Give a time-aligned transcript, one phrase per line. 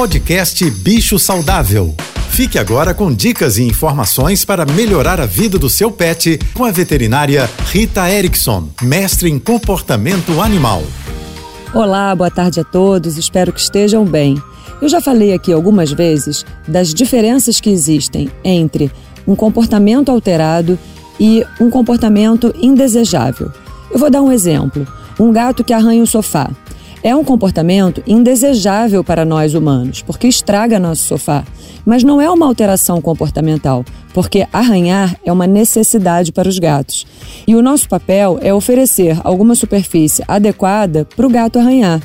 [0.00, 1.94] Podcast Bicho Saudável.
[2.30, 6.70] Fique agora com dicas e informações para melhorar a vida do seu pet com a
[6.70, 10.82] veterinária Rita Erickson, mestre em comportamento animal.
[11.74, 14.42] Olá, boa tarde a todos, espero que estejam bem.
[14.80, 18.90] Eu já falei aqui algumas vezes das diferenças que existem entre
[19.26, 20.78] um comportamento alterado
[21.20, 23.52] e um comportamento indesejável.
[23.90, 24.88] Eu vou dar um exemplo:
[25.18, 26.50] um gato que arranha o sofá.
[27.02, 31.44] É um comportamento indesejável para nós humanos, porque estraga nosso sofá.
[31.84, 37.06] Mas não é uma alteração comportamental, porque arranhar é uma necessidade para os gatos.
[37.46, 42.02] E o nosso papel é oferecer alguma superfície adequada para o gato arranhar.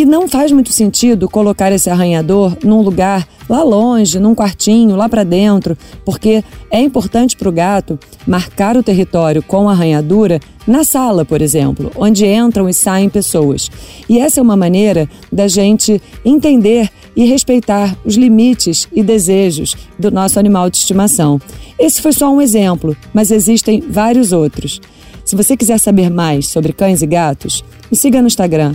[0.00, 5.10] E não faz muito sentido colocar esse arranhador num lugar lá longe, num quartinho, lá
[5.10, 5.76] para dentro,
[6.06, 11.42] porque é importante para o gato marcar o território com a arranhadura na sala, por
[11.42, 13.70] exemplo, onde entram e saem pessoas.
[14.08, 20.10] E essa é uma maneira da gente entender e respeitar os limites e desejos do
[20.10, 21.38] nosso animal de estimação.
[21.78, 24.80] Esse foi só um exemplo, mas existem vários outros.
[25.26, 28.74] Se você quiser saber mais sobre cães e gatos, me siga no Instagram